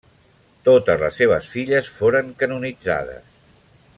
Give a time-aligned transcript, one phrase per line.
[0.67, 3.31] Totes les seves filles foren canonitzades.